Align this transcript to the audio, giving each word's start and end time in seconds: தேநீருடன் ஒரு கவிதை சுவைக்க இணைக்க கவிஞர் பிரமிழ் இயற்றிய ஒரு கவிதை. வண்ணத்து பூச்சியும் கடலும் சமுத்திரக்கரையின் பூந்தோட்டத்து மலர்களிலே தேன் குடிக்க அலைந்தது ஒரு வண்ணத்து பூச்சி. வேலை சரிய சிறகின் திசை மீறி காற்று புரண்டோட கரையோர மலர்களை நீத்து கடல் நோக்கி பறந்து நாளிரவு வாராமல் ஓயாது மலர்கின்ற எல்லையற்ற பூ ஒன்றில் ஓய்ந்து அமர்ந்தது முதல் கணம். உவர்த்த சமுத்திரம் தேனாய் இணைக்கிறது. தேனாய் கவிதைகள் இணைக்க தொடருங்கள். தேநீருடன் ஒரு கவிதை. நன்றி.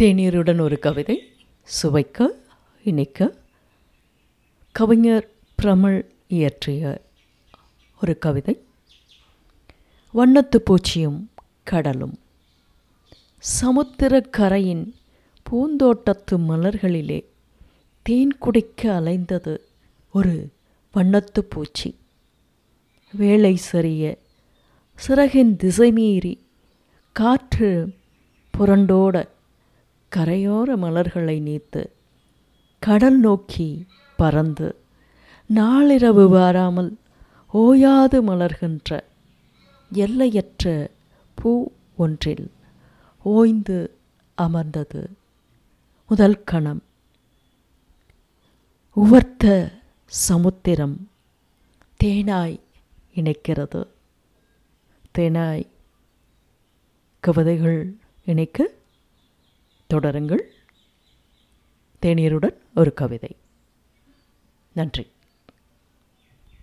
தேநீருடன் 0.00 0.60
ஒரு 0.60 0.78
கவிதை 0.78 1.32
சுவைக்க 1.82 2.28
இணைக்க 2.84 3.34
கவிஞர் 4.72 5.30
பிரமிழ் 5.54 6.10
இயற்றிய 6.26 7.04
ஒரு 8.02 8.18
கவிதை. 8.18 8.62
வண்ணத்து 10.14 10.58
பூச்சியும் 10.58 11.30
கடலும் 11.62 12.18
சமுத்திரக்கரையின் 13.60 14.94
பூந்தோட்டத்து 15.50 16.38
மலர்களிலே 16.48 17.24
தேன் 18.02 18.38
குடிக்க 18.38 19.00
அலைந்தது 19.00 19.58
ஒரு 20.12 20.50
வண்ணத்து 20.94 21.40
பூச்சி. 21.48 21.98
வேலை 23.12 23.56
சரிய 23.56 24.18
சிறகின் 24.94 25.56
திசை 25.56 25.92
மீறி 25.92 26.46
காற்று 27.12 27.94
புரண்டோட 28.58 29.32
கரையோர 30.16 30.76
மலர்களை 30.76 31.40
நீத்து 31.40 31.90
கடல் 32.78 33.18
நோக்கி 33.18 33.86
பறந்து 34.16 34.76
நாளிரவு 35.54 36.28
வாராமல் 36.28 36.96
ஓயாது 37.52 38.22
மலர்கின்ற 38.22 39.00
எல்லையற்ற 39.92 40.90
பூ 41.34 41.68
ஒன்றில் 41.96 42.50
ஓய்ந்து 43.22 43.96
அமர்ந்தது 44.34 45.10
முதல் 46.08 46.44
கணம். 46.44 46.82
உவர்த்த 48.92 49.72
சமுத்திரம் 50.06 51.10
தேனாய் 52.04 52.60
இணைக்கிறது. 53.14 53.86
தேனாய் 55.18 55.66
கவிதைகள் 57.20 57.94
இணைக்க 58.24 58.70
தொடருங்கள். 59.86 60.52
தேநீருடன் 62.02 62.54
ஒரு 62.74 62.94
கவிதை. 62.94 63.36
நன்றி. 64.72 65.06